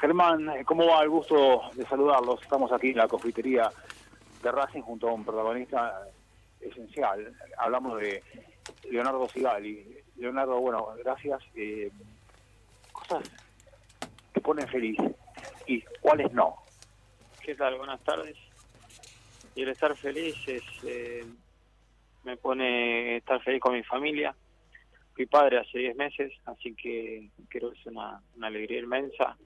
[0.00, 1.02] Germán, ¿cómo va?
[1.02, 2.40] El gusto de saludarlos.
[2.40, 3.70] Estamos aquí en la confitería
[4.42, 6.08] de Racing junto a un protagonista
[6.58, 7.30] esencial.
[7.58, 8.22] Hablamos de
[8.90, 9.98] Leonardo Sigali.
[10.16, 11.42] Leonardo, bueno, gracias.
[11.54, 11.90] Eh,
[12.90, 13.30] cosas
[14.32, 14.96] que ponen feliz
[15.66, 16.56] y cuáles no.
[17.42, 17.76] ¿Qué tal?
[17.76, 18.38] Buenas tardes.
[19.54, 21.26] Y el estar feliz es, eh,
[22.24, 24.34] me pone estar feliz con mi familia.
[25.14, 29.36] Fui padre hace 10 meses, así que creo que es una alegría inmensa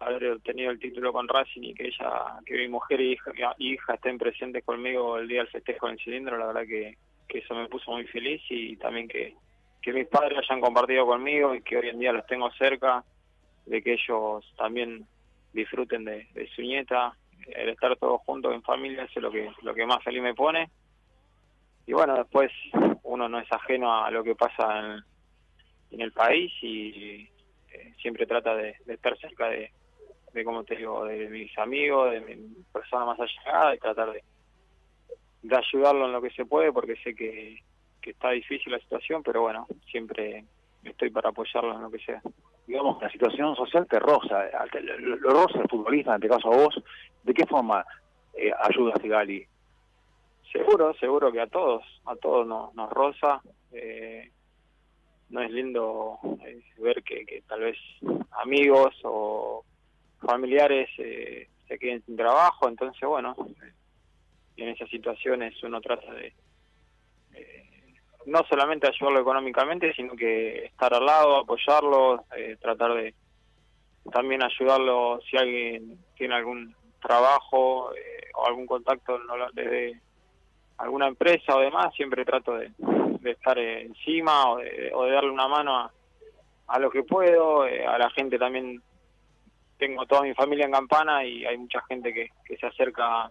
[0.00, 3.74] haber obtenido el título con Racing y que ella, que mi mujer y hija, y
[3.74, 6.96] hija estén presentes conmigo el día del festejo en el cilindro, la verdad que,
[7.28, 9.34] que eso me puso muy feliz y también que,
[9.80, 13.04] que mis padres hayan compartido conmigo y que hoy en día los tengo cerca,
[13.64, 15.06] de que ellos también
[15.52, 17.16] disfruten de, su nieta,
[17.48, 20.34] el estar todos juntos en familia eso es lo que, lo que más feliz me
[20.34, 20.70] pone.
[21.86, 22.50] Y bueno, después
[23.04, 24.96] uno no es ajeno a lo que pasa
[25.90, 27.26] en, el país y
[27.72, 29.70] eh, siempre trata de estar cerca de,
[30.36, 32.36] de como te digo, de mis amigos, de mi
[32.70, 34.22] persona más allegada y tratar de,
[35.42, 37.58] de ayudarlo en lo que se puede porque sé que,
[38.02, 40.44] que está difícil la situación, pero bueno, siempre
[40.84, 42.20] estoy para apoyarlo en lo que sea.
[42.66, 44.44] Digamos, la situación social te roza,
[44.82, 46.82] lo, lo roza el futbolista, en este caso a vos,
[47.22, 47.82] ¿de qué forma
[48.34, 49.46] eh, ayuda a Sigali?
[50.52, 53.40] Seguro, seguro que a todos, a todos nos, nos roza.
[53.72, 54.30] Eh,
[55.28, 57.76] no es lindo eh, ver que, que tal vez
[58.30, 59.64] amigos o
[60.26, 63.34] familiares eh, se queden sin trabajo, entonces bueno,
[64.56, 66.32] en esas situaciones uno trata de
[67.34, 67.94] eh,
[68.26, 73.14] no solamente ayudarlo económicamente, sino que estar al lado, apoyarlo, eh, tratar de
[74.12, 79.18] también ayudarlo si alguien tiene algún trabajo eh, o algún contacto
[79.52, 80.00] desde
[80.78, 85.30] alguna empresa o demás, siempre trato de, de estar encima o de, o de darle
[85.30, 85.92] una mano a,
[86.68, 88.82] a lo que puedo, eh, a la gente también
[89.78, 93.30] tengo toda mi familia en Campana y hay mucha gente que, que se acerca a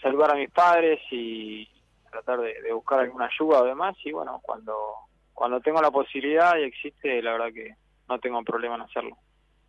[0.00, 1.68] saludar a mis padres y
[2.10, 4.74] tratar de, de, buscar alguna ayuda o demás y bueno, cuando
[5.34, 7.74] cuando tengo la posibilidad y existe, la verdad que
[8.08, 9.16] no tengo problema en hacerlo.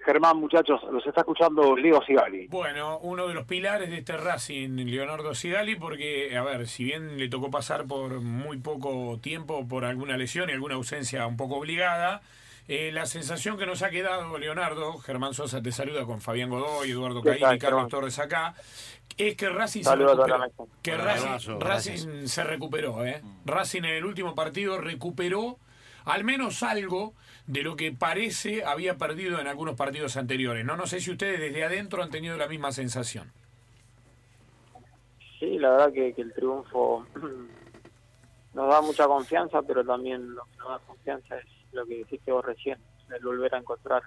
[0.05, 2.47] Germán, muchachos, los está escuchando Leo Sigali.
[2.47, 7.19] Bueno, uno de los pilares de este Racing, Leonardo Sigali, porque, a ver, si bien
[7.19, 11.57] le tocó pasar por muy poco tiempo por alguna lesión y alguna ausencia un poco
[11.57, 12.21] obligada,
[12.67, 16.91] eh, la sensación que nos ha quedado, Leonardo, Germán Sosa te saluda con Fabián Godoy,
[16.91, 18.55] Eduardo Caín y Carlos Torres acá,
[19.17, 20.51] es que Racing, se recuperó,
[20.81, 23.05] que Racing, Racing se recuperó.
[23.05, 23.21] ¿eh?
[23.45, 25.57] Racing en el último partido recuperó
[26.05, 27.13] al menos algo
[27.47, 30.65] de lo que parece había perdido en algunos partidos anteriores.
[30.65, 33.31] No, no sé si ustedes desde adentro han tenido la misma sensación.
[35.39, 37.05] Sí, la verdad que, que el triunfo
[38.53, 42.31] nos da mucha confianza, pero también lo que nos da confianza es lo que dijiste
[42.31, 42.77] vos recién,
[43.13, 44.03] el volver a encontrar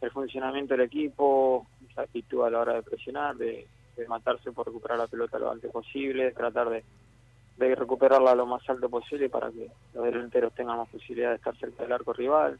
[0.00, 4.66] el funcionamiento del equipo, esa actitud a la hora de presionar, de, de matarse por
[4.66, 6.84] recuperar la pelota lo antes posible, tratar de,
[7.74, 11.84] recuperarla lo más alto posible para que los delanteros tengan más posibilidad de estar cerca
[11.84, 12.58] del arco rival,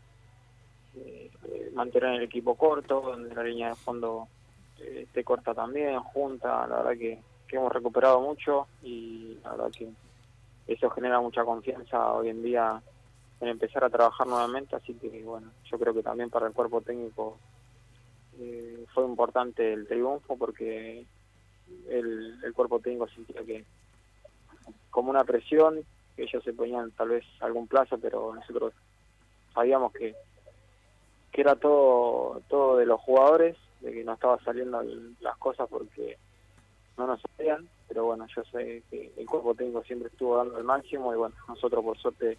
[0.96, 4.28] eh, eh, mantener el equipo corto, donde la línea de fondo
[4.80, 7.20] eh, esté corta también, junta, la verdad que
[7.50, 9.88] hemos recuperado mucho y la verdad que
[10.66, 12.82] eso genera mucha confianza hoy en día
[13.40, 16.80] en empezar a trabajar nuevamente, así que bueno, yo creo que también para el cuerpo
[16.80, 17.38] técnico
[18.38, 21.04] eh, fue importante el triunfo porque
[21.88, 23.64] el, cuerpo técnico sentía que
[24.90, 25.80] como una presión,
[26.16, 28.72] ellos se ponían tal vez algún plazo, pero nosotros
[29.52, 30.14] sabíamos que
[31.32, 34.80] que era todo todo de los jugadores, de que no estaba saliendo
[35.20, 36.16] las cosas porque
[36.96, 40.64] no nos sabían, pero bueno, yo sé que el cuerpo técnico siempre estuvo dando el
[40.64, 42.38] máximo y bueno, nosotros por suerte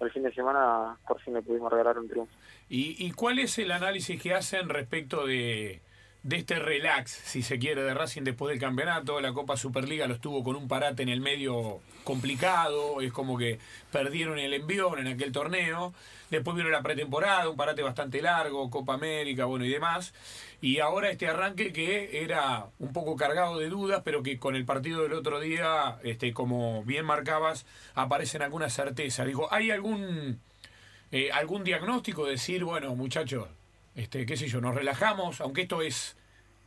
[0.00, 2.32] el fin de semana por fin le pudimos regalar un triunfo.
[2.68, 5.80] ¿Y, ¿Y cuál es el análisis que hacen respecto de,
[6.26, 9.20] de este relax, si se quiere, de Racing después del campeonato.
[9.20, 13.60] La Copa Superliga lo estuvo con un parate en el medio complicado, es como que
[13.92, 15.94] perdieron el envión en aquel torneo.
[16.28, 20.14] Después vino la pretemporada, un parate bastante largo, Copa América, bueno y demás.
[20.60, 24.64] Y ahora este arranque que era un poco cargado de dudas, pero que con el
[24.64, 29.28] partido del otro día, este, como bien marcabas, aparecen algunas certezas.
[29.28, 30.40] Digo, ¿hay algún,
[31.12, 32.26] eh, algún diagnóstico?
[32.26, 33.46] Decir, bueno, muchachos,
[33.96, 36.16] este, qué sé yo, nos relajamos, aunque esto es,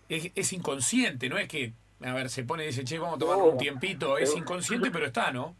[0.09, 3.19] es, es inconsciente, no es que, a ver, se pone y dice, che, vamos a
[3.19, 5.55] tomar un tiempito, es inconsciente, pero está, ¿no?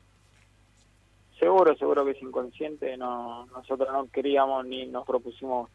[1.39, 5.69] Seguro, seguro que es inconsciente, no, nosotros no queríamos ni nos propusimos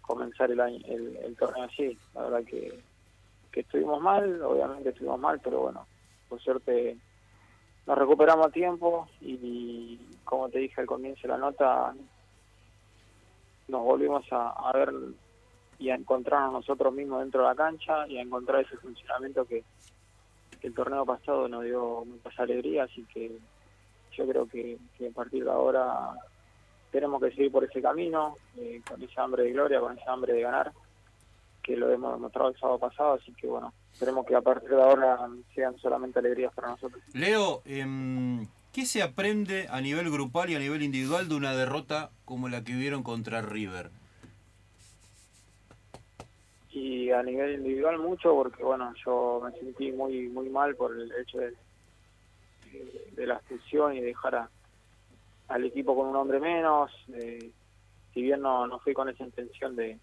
[0.00, 2.80] comenzar el, año, el, el torneo así, la verdad que,
[3.52, 5.86] que estuvimos mal, obviamente estuvimos mal, pero bueno,
[6.28, 6.96] por suerte
[7.86, 11.94] nos recuperamos a tiempo y, como te dije al comienzo de la nota,
[13.68, 14.92] nos volvimos a, a ver
[15.78, 19.64] y a encontrarnos nosotros mismos dentro de la cancha y a encontrar ese funcionamiento que,
[20.62, 23.30] el torneo pasado nos dio muchas alegrías así que
[24.16, 26.12] yo creo que, a partir de ahora
[26.90, 30.32] tenemos que seguir por ese camino, eh, con esa hambre de gloria, con esa hambre
[30.32, 30.72] de ganar,
[31.62, 34.82] que lo hemos demostrado el sábado pasado, así que bueno, esperemos que a partir de
[34.82, 35.18] ahora
[35.54, 37.02] sean solamente alegrías para nosotros.
[37.12, 42.10] Leo, eh, ¿qué se aprende a nivel grupal y a nivel individual de una derrota
[42.24, 43.90] como la que vieron contra River?
[46.76, 51.10] Y a nivel individual mucho porque bueno yo me sentí muy muy mal por el
[51.12, 51.54] hecho de,
[53.12, 54.50] de la expulsión y dejar
[55.48, 56.90] al equipo con un hombre menos
[58.12, 59.98] si bien no, no fui con esa intención de,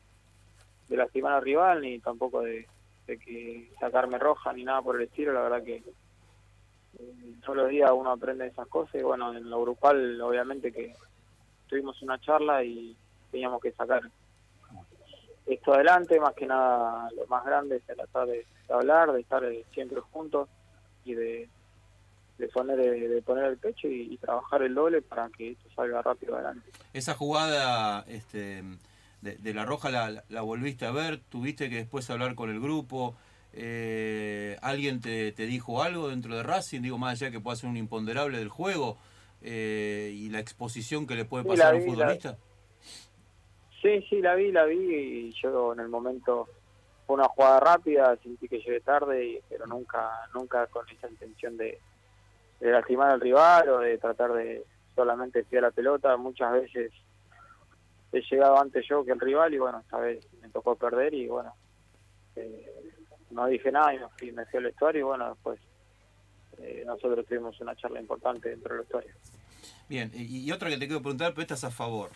[0.90, 2.68] de lastimar al rival ni tampoco de,
[3.06, 7.92] que sacarme roja ni nada por el estilo la verdad que eh, todos los días
[7.94, 10.96] uno aprende esas cosas y bueno en lo grupal obviamente que
[11.68, 12.98] tuvimos una charla y
[13.30, 14.02] teníamos que sacar
[15.46, 19.66] esto adelante, más que nada lo más grande es tratar de, hablar, de estar eh,
[19.74, 20.48] siempre juntos
[21.06, 21.50] y de,
[22.38, 26.36] de poner de poner el pecho y, trabajar el doble para que esto salga rápido
[26.36, 26.70] adelante.
[26.94, 28.64] Esa jugada este,
[29.22, 33.16] de, la Roja la, la, volviste a ver, tuviste que después hablar con el grupo.
[33.56, 36.82] Eh, ¿Alguien te, te, dijo algo dentro de Racing?
[36.82, 38.98] Digo, más allá que pueda ser un imponderable del juego
[39.42, 42.38] eh, y la exposición que le puede pasar a un futbolista.
[43.84, 46.48] Sí, sí, la vi, la vi y yo en el momento
[47.06, 51.78] fue una jugada rápida, sentí que llegué tarde, pero nunca nunca con esa intención de,
[52.62, 54.64] lastimar al rival o de tratar de
[54.96, 56.16] solamente tirar la pelota.
[56.16, 56.94] Muchas veces
[58.14, 61.28] he llegado antes yo que el rival y bueno, esta vez me tocó perder y
[61.28, 61.54] bueno,
[62.38, 62.94] eh,
[63.32, 65.60] no dije nada y me fui, me fui al vestuario y bueno, después
[66.60, 69.14] eh, nosotros tuvimos una charla importante dentro del vestuario.
[69.90, 72.12] Bien, y, y otra que te quiero preguntar, pero estás a favor.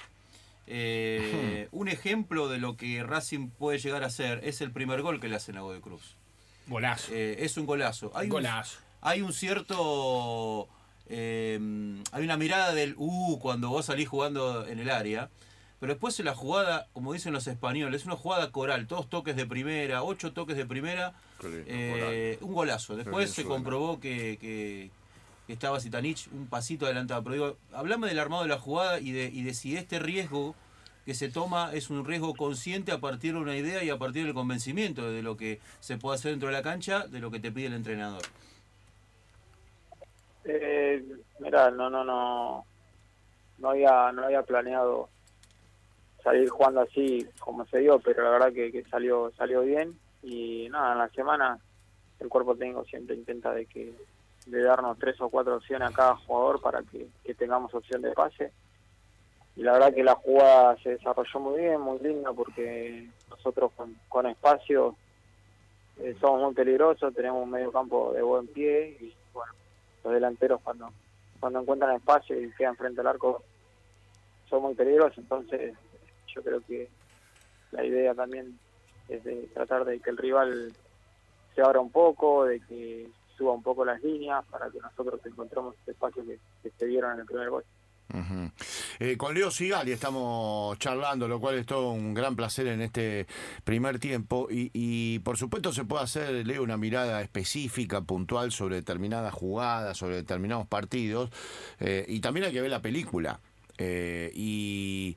[0.69, 5.22] Eh, un ejemplo de lo que Racing puede llegar a ser es el primer gol
[5.22, 6.16] que le hacen a Godoy Cruz.
[6.68, 7.14] Golazo.
[7.14, 8.12] Eh, es un golazo.
[8.14, 8.78] Hay golazo.
[8.78, 10.68] Un, hay un cierto.
[11.10, 11.58] Eh,
[12.12, 15.30] hay una mirada del uh cuando vos salís jugando en el área.
[15.80, 19.46] Pero después en la jugada, como dicen los españoles, una jugada coral, todos toques de
[19.46, 21.13] primera, ocho toques de primera,
[22.42, 22.96] un golazo.
[22.96, 24.90] Después se comprobó que, que,
[25.54, 27.24] estaba Zitanich un pasito adelantado.
[27.24, 30.56] Pero digo, hablame del armado de la jugada y de, y de si este riesgo
[31.06, 34.26] que se toma es un riesgo consciente a partir de una idea y a partir
[34.26, 37.40] del convencimiento de lo que se puede hacer dentro de la cancha, de lo que
[37.40, 38.24] te pide el entrenador.
[40.44, 41.02] Eh,
[41.40, 42.66] mira, no, no, no,
[43.58, 45.08] no había, no había planeado
[46.24, 50.68] salir jugando así como se dio, pero la verdad que, que salió, salió bien y
[50.70, 51.58] nada, en la semana
[52.20, 53.94] el cuerpo técnico siempre intenta de que
[54.48, 58.52] de darnos tres o cuatro opciones a cada jugador para que, tengamos opción de pase.
[59.56, 63.72] Y la verdad que la jugada se desarrolló muy bien, muy linda, porque nosotros
[64.08, 64.96] con, espacio
[65.98, 69.52] eh, somos muy peligrosos, tenemos un medio campo de buen pie y bueno,
[70.04, 70.92] los delanteros cuando,
[71.40, 73.44] cuando encuentran espacio y quedan frente al arco
[74.50, 75.76] son muy peligrosos, entonces
[76.28, 76.88] yo creo que
[77.72, 78.58] la idea también
[79.10, 80.72] es de tratar de que el rival
[81.56, 85.75] se abra un poco, de que suba un poco las líneas para que nosotros encontremos
[85.80, 86.39] este espacio que,
[86.78, 87.63] se dieron en el primer gol.
[89.00, 93.28] Eh, con Leo Sigali estamos charlando, lo cual es todo un gran placer en este
[93.63, 94.48] primer tiempo.
[94.50, 100.15] Y, por supuesto se puede hacer, Leo, una mirada específica, puntual sobre determinadas jugadas, sobre
[100.15, 101.29] determinados partidos.
[101.79, 103.39] Eh, y también hay que ver la película.
[103.77, 105.15] Eh, y,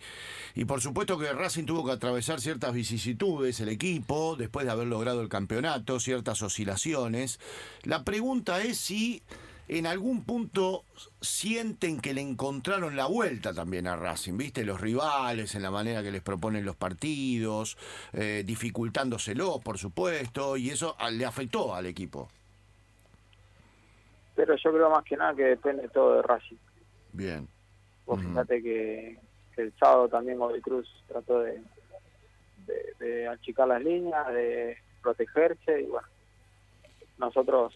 [0.67, 5.23] por supuesto que Racing tuvo que atravesar ciertas vicisitudes, el equipo, después de haber logrado
[5.23, 7.41] el campeonato, ciertas oscilaciones.
[7.83, 9.23] La pregunta es si
[9.69, 10.85] en algún punto
[11.21, 14.65] sienten que le encontraron la vuelta también a Racing, ¿viste?
[14.65, 17.79] Los rivales, en la manera que les proponen los partidos,
[18.13, 22.29] eh, dificultándoselos, por supuesto, y eso le afectó al equipo.
[24.35, 26.57] Pero yo creo más que nada que depende todo de Racing.
[27.13, 27.49] Bien
[28.17, 29.19] fíjate que,
[29.57, 31.63] el sábado también Godoy Cruz trató de,
[32.99, 36.09] de, achicar las líneas, de protegerse y bueno,
[37.19, 37.75] nosotros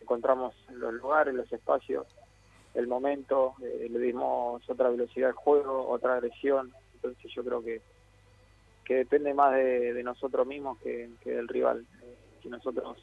[0.00, 2.06] encontramos los lugares, los espacios,
[2.72, 7.82] el momento, eh, le dimos otra velocidad al juego, otra agresión, entonces yo creo que
[8.88, 11.84] que depende más de, nosotros mismos que, del rival.
[12.42, 12.96] si nosotros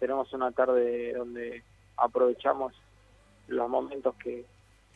[0.00, 1.62] tenemos una tarde donde
[1.96, 2.74] aprovechamos
[3.46, 4.44] los momentos que,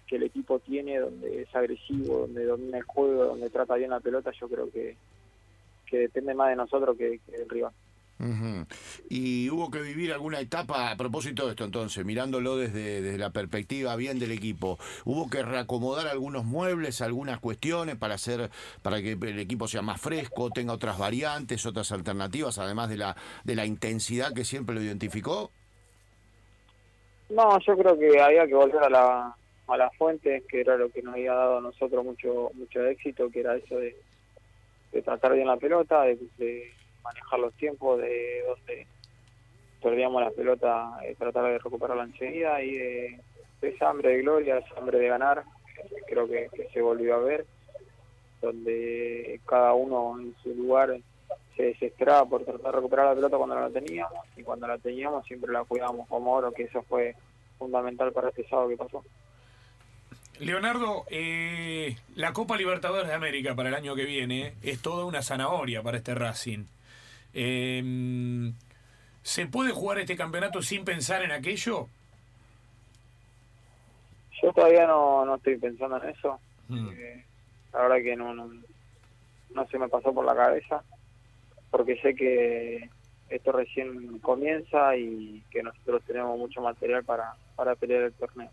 [0.09, 4.00] que el equipo tiene, donde es agresivo, donde domina el juego, donde trata bien la
[4.00, 4.97] pelota, yo creo que,
[5.87, 7.73] que depende más de nosotros que, del rival.
[9.09, 13.31] Y hubo que vivir alguna etapa, a propósito de esto entonces, mirándolo desde, desde la
[13.31, 18.50] perspectiva bien del equipo, hubo que reacomodar algunos muebles, algunas cuestiones para hacer,
[18.83, 23.17] para que el equipo sea más fresco, tenga otras variantes, otras alternativas, además de la,
[23.45, 25.53] de la intensidad que siempre lo identificó.
[27.31, 29.37] No, yo creo que había que volver a la,
[29.69, 33.31] a las fuentes, que era lo que nos había dado a nosotros mucho mucho éxito,
[33.31, 33.95] que era eso de,
[35.05, 36.73] tratar bien la pelota, de,
[37.03, 38.87] manejar los tiempos, de donde
[39.83, 43.21] perdíamos la pelota, eh, tratar de recuperarla enseguida y de,
[43.61, 45.45] de hambre de gloria, esa hambre de ganar,
[45.79, 47.47] eh, creo que, que se volvió a ver,
[48.41, 50.99] donde cada uno en su lugar
[51.57, 54.79] se desesperaba por tratar de recuperar la pelota cuando no la teníamos y cuando la
[54.79, 57.15] teníamos siempre la cuidábamos como oro, que eso fue
[57.59, 59.03] fundamental para este sábado que pasó.
[60.40, 65.23] Leonardo, eh, la Copa Libertadores de América para el año que viene es toda una
[65.23, 66.64] zanahoria para este Racing.
[67.35, 68.52] Eh,
[69.23, 71.88] ¿Se puede jugar este campeonato sin pensar en aquello?
[74.42, 76.40] Yo todavía no, no estoy pensando en eso.
[76.68, 76.88] Mm.
[76.92, 77.25] Eh,
[77.73, 78.50] la verdad que no, no,
[79.50, 80.83] no se me pasó por la cabeza,
[81.71, 82.88] porque sé que
[83.28, 88.50] esto recién comienza y que nosotros tenemos mucho material para, para pelear el torneo.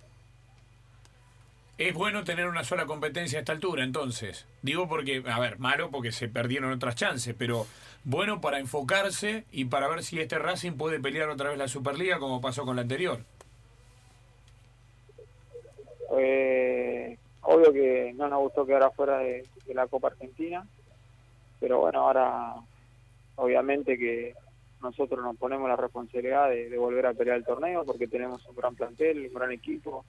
[1.78, 4.48] Es bueno tener una sola competencia a esta altura, entonces.
[4.62, 7.66] Digo porque, a ver, malo porque se perdieron otras chances, pero
[8.06, 12.18] bueno para enfocarse y para ver si este Racing puede pelear otra vez la Superliga
[12.18, 13.20] como pasó con la anterior.
[16.18, 20.66] Eh, obvio que no nos gustó quedar afuera de, la Copa Argentina,
[21.60, 22.54] pero bueno, ahora
[23.36, 24.34] obviamente que
[24.82, 28.56] nosotros nos ponemos la responsabilidad de, de volver a pelear el torneo porque tenemos un
[28.56, 30.06] gran plantel, un gran equipo,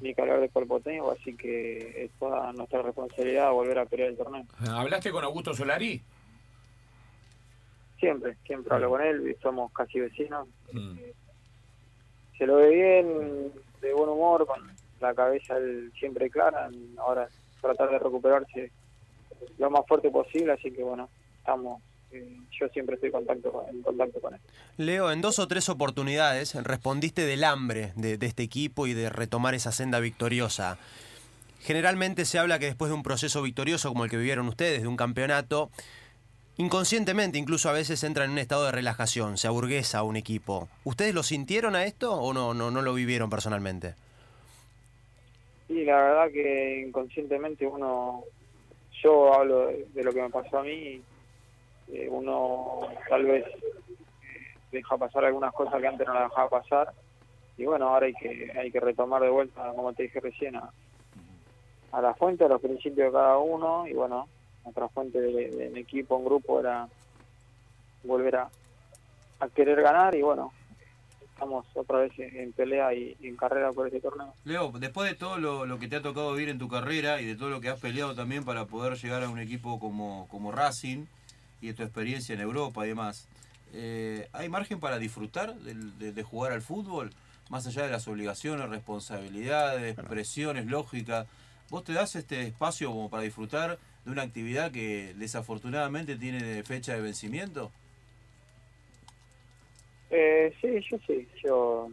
[0.00, 4.10] ni que hablar de cuerpo técnico, así que es toda nuestra responsabilidad volver a pelear
[4.10, 4.44] el torneo.
[4.68, 6.02] ¿Hablaste con Augusto Solari?
[7.98, 10.48] Siempre, siempre hablo con él, somos casi vecinos.
[10.72, 10.98] Mm.
[12.36, 14.60] Se lo ve bien, de buen humor, con
[15.00, 16.68] la cabeza él siempre clara.
[16.98, 17.28] Ahora
[17.60, 18.70] tratar de recuperarse
[19.58, 21.82] lo más fuerte posible, así que bueno, estamos.
[22.12, 24.40] Eh, yo siempre estoy en contacto con, en contacto con él.
[24.76, 29.10] Leo, en dos o tres oportunidades respondiste del hambre de, de este equipo y de
[29.10, 30.78] retomar esa senda victoriosa.
[31.60, 34.88] Generalmente se habla que después de un proceso victorioso como el que vivieron ustedes, de
[34.88, 35.70] un campeonato,
[36.58, 40.68] inconscientemente incluso a veces entra en un estado de relajación, se aburguesa un equipo.
[40.84, 43.94] ¿Ustedes lo sintieron a esto o no, no, no lo vivieron personalmente?
[45.68, 48.22] Y la verdad que inconscientemente uno,
[49.02, 51.02] yo hablo de, de lo que me pasó a mí,
[51.92, 56.92] eh, uno tal vez eh, deja pasar algunas cosas que antes no la dejaba pasar.
[57.56, 62.00] Y bueno, ahora hay que hay que retomar de vuelta, como te dije recién, a,
[62.00, 63.86] la fuente, a los principios de cada uno.
[63.86, 64.28] Y bueno,
[64.64, 66.88] nuestra fuente de, de, equipo, en grupo era
[68.04, 68.50] volver a,
[69.40, 70.14] a querer ganar.
[70.14, 70.52] Y bueno,
[71.32, 74.34] estamos otra vez en, pelea y en carrera por este torneo.
[74.44, 77.26] Leo, después de todo lo, lo que te ha tocado vivir en tu carrera y
[77.26, 80.52] de todo lo que has peleado también para poder llegar a un equipo como, como
[80.52, 81.06] Racing
[81.60, 83.26] y de tu experiencia en Europa y demás,
[83.72, 87.10] eh, ¿hay margen para disfrutar del- de, de jugar al fútbol?
[87.48, 91.26] Más allá de las obligaciones, responsabilidades, presiones, lógica.
[91.70, 96.94] ¿Vos te das este espacio como para disfrutar de una actividad que desafortunadamente tiene fecha
[96.94, 97.70] de vencimiento?
[100.10, 101.28] Eh, sí, yo sí.
[101.42, 101.88] Yo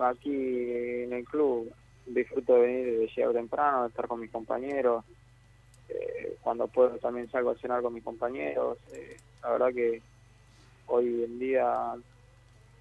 [0.00, 1.72] aquí en el club
[2.06, 5.04] disfruto de venir, de llegar temprano, de estar con mis compañeros.
[5.88, 8.78] Eh, cuando puedo también salgo a cenar con mis compañeros.
[8.92, 10.02] Eh, la verdad que
[10.86, 11.94] hoy en día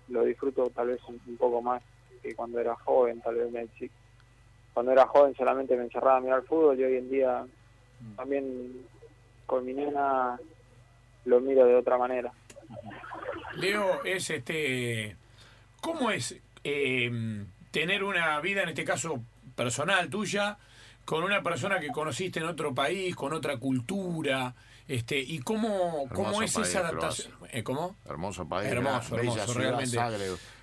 [0.09, 1.81] lo disfruto tal vez un, un poco más
[2.21, 3.21] que cuando era joven.
[3.21, 3.67] Tal vez me,
[4.73, 7.45] cuando era joven solamente me encerraba a mirar fútbol y hoy en día
[8.15, 8.85] también
[9.45, 10.39] con mi nena
[11.25, 12.31] lo miro de otra manera.
[13.55, 15.15] Leo, es este.
[15.79, 17.11] ¿Cómo es eh,
[17.71, 19.21] tener una vida, en este caso
[19.55, 20.57] personal tuya,
[21.05, 24.53] con una persona que conociste en otro país, con otra cultura?
[24.87, 27.33] Este, ¿Y cómo, cómo es país, esa adaptación?
[27.51, 27.95] Eh, ¿Cómo?
[28.05, 29.97] Hermoso país, Hermoso, hermoso, ciudad, realmente.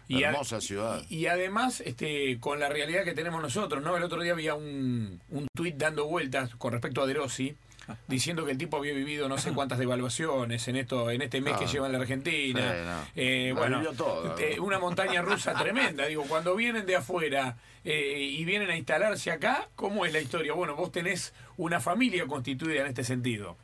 [0.09, 1.03] Y hermosa ciudad.
[1.09, 3.97] Y, y además, este, con la realidad que tenemos nosotros, ¿no?
[3.97, 7.57] El otro día había un, un tuit dando vueltas con respecto a De Rossi,
[8.09, 11.57] diciendo que el tipo había vivido no sé cuántas devaluaciones en esto, en este mes
[11.57, 12.61] que lleva en la Argentina.
[12.61, 13.23] Sí, no.
[13.23, 14.39] Eh, bueno, todo.
[14.39, 16.07] eh, una montaña rusa tremenda.
[16.07, 20.53] Digo, cuando vienen de afuera eh, y vienen a instalarse acá, ¿cómo es la historia?
[20.53, 23.57] Bueno, vos tenés una familia constituida en este sentido.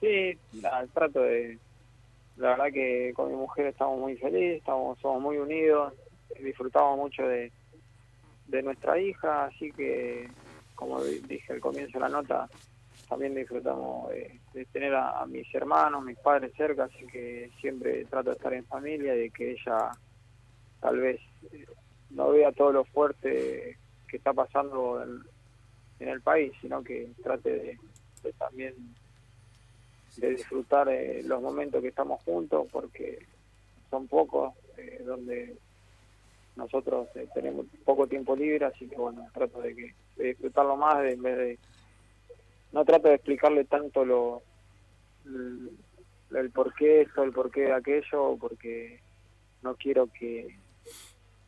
[0.00, 1.58] Sí, nada, trato de...
[2.36, 5.92] La verdad que con mi mujer estamos muy felices, estamos, somos muy unidos,
[6.40, 7.50] disfrutamos mucho de,
[8.46, 10.28] de nuestra hija, así que,
[10.78, 12.48] como di- dije al comienzo de la nota,
[13.08, 18.30] también disfrutamos de, de tener a, mis hermanos, mis padres cerca, así que siempre trato
[18.30, 19.90] de estar en familia y de que ella
[20.78, 21.20] tal vez
[21.52, 21.66] eh,
[22.10, 27.78] no vea todo lo fuerte que está pasando en, el país, sino que trate de,
[28.22, 28.74] de también
[30.16, 33.18] de disfrutar eh, los momentos que estamos juntos, porque
[33.90, 35.56] son pocos, eh, donde
[36.54, 41.00] nosotros eh, tenemos poco tiempo libre, así que bueno, trato de, que, de disfrutarlo más
[41.02, 41.58] de- en vez de...
[42.72, 44.42] No trato de explicarle tanto lo
[45.24, 45.70] el,
[46.36, 49.00] el por qué esto, el por qué aquello, porque
[49.62, 50.58] no quiero que,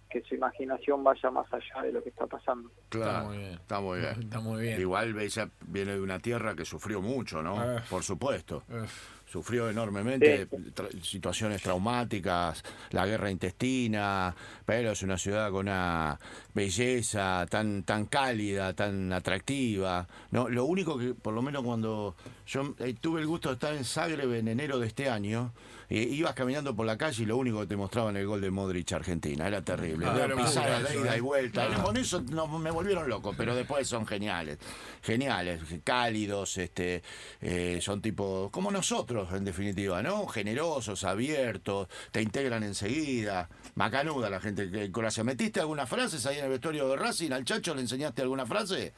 [0.09, 2.71] que su imaginación vaya más allá de lo que está pasando.
[2.89, 3.51] Claro, muy bien.
[3.53, 4.21] Está muy bien.
[4.23, 4.81] Está muy bien.
[4.81, 7.61] Igual ella viene de una tierra que sufrió mucho, ¿no?
[7.61, 7.83] Ah.
[7.91, 8.63] Por supuesto.
[8.71, 9.20] Uf.
[9.31, 10.57] Sufrió enormemente Sí.
[10.75, 14.35] tra- situaciones traumáticas, la guerra intestina,
[14.67, 16.19] pero es una ciudad con una
[16.55, 20.07] belleza tan tan cálida, tan atractiva.
[20.31, 23.75] No, lo único que, por lo menos cuando yo eh, tuve el gusto de estar
[23.75, 25.53] en Zagreb en enero de este año,
[25.89, 28.51] eh, ibas caminando por la calle y lo único que te mostraban el gol de
[28.51, 30.07] Modric Argentina, era terrible.
[30.07, 31.19] Ah, Era pisada de ida eh.
[31.19, 31.69] y vuelta.
[31.71, 31.83] Ah.
[31.83, 34.59] Con eso no, me volvieron loco, pero después son geniales,
[35.03, 37.03] geniales, cálidos, este,
[37.41, 40.27] eh, son tipo como nosotros en definitiva, ¿no?
[40.27, 45.25] Generosos, abiertos, te integran enseguida, macanuda la gente que en Croacia.
[45.25, 47.33] ¿Metiste algunas frases ahí en el vestuario de Racing?
[47.33, 48.93] ¿Al Chacho le enseñaste alguna frase?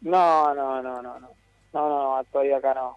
[0.00, 1.28] No, no, no, no, no,
[1.72, 2.96] no, no, todavía acá no.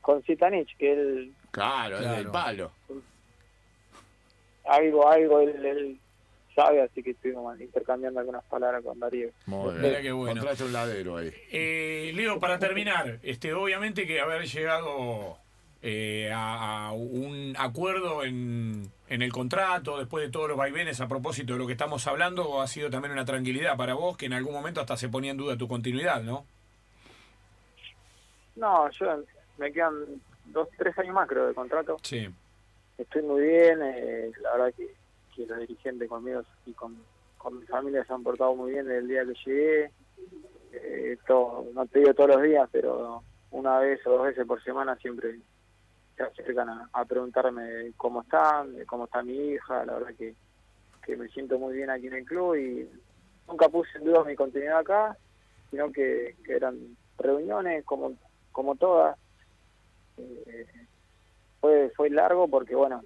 [0.00, 2.16] Con Zitanich, que él Claro, es Claro.
[2.16, 2.72] del palo.
[4.64, 6.00] algo, algo él, él
[6.54, 9.30] sabe, así que estuvimos intercambiando algunas palabras con Darío.
[9.46, 10.02] Muy bien.
[10.02, 10.32] qué bueno.
[10.32, 11.32] Encontraste un ladero ahí.
[11.50, 15.38] Eh, Leo, para terminar, este, obviamente que haber llegado
[15.82, 21.08] eh, a, a un acuerdo en, en el contrato, después de todos los vaivenes a
[21.08, 24.32] propósito de lo que estamos hablando, ha sido también una tranquilidad para vos, que en
[24.32, 26.46] algún momento hasta se ponía en duda tu continuidad, ¿no?
[28.56, 29.22] No, yo
[29.58, 29.94] me quedan
[30.46, 31.96] dos, tres años más creo de contrato.
[32.02, 32.28] Sí.
[32.98, 34.94] Estoy muy bien, eh, la verdad que,
[35.34, 36.96] que los dirigentes conmigo y con,
[37.38, 39.90] con mi familia se han portado muy bien desde el día que llegué.
[40.72, 44.62] Eh, todo, no te digo todos los días, pero una vez o dos veces por
[44.62, 45.38] semana siempre
[46.16, 49.84] se acercan a, a preguntarme cómo están, de cómo está mi hija.
[49.84, 50.34] La verdad que,
[51.04, 52.88] que me siento muy bien aquí en el club y
[53.48, 55.16] nunca puse en duda mi continuidad acá,
[55.70, 58.14] sino que, que eran reuniones como,
[58.50, 59.18] como todas.
[60.18, 60.66] Eh,
[61.60, 63.02] fue fue largo porque bueno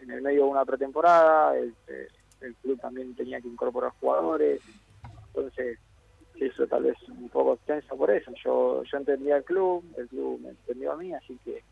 [0.00, 2.08] en el medio de una pretemporada el, eh,
[2.40, 4.60] el club también tenía que incorporar jugadores
[5.28, 5.78] entonces
[6.38, 8.32] se hizo tal vez un poco extenso por eso.
[8.44, 11.62] Yo yo entendía al club el club me entendió a mí así que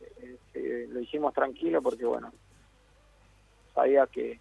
[0.00, 2.32] eh, eh, lo hicimos tranquilo porque bueno
[3.74, 4.38] sabía que,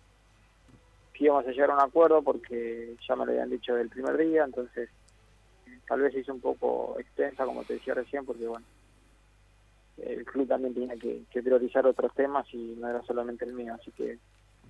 [1.19, 4.43] íbamos a llegar a un acuerdo porque ya me lo habían dicho del primer día
[4.43, 4.89] entonces
[5.87, 8.65] tal vez se hizo un poco extensa como te decía recién porque bueno
[9.97, 13.73] el club también tenía que, que priorizar otros temas y no era solamente el mío,
[13.79, 14.17] así que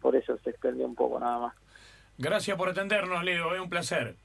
[0.01, 1.55] por eso se extendió un poco nada más.
[2.17, 4.15] Gracias por atendernos, Leo, es un placer.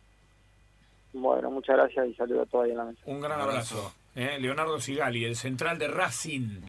[1.12, 3.00] Bueno, muchas gracias y saludo a todos ahí en la mesa.
[3.06, 3.78] Un gran Abrazo.
[3.78, 3.94] abrazo.
[4.16, 4.38] ¿eh?
[4.40, 6.61] Leonardo Sigali, el central de Racing.